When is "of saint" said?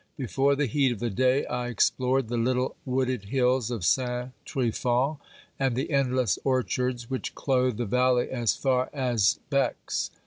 3.69-4.31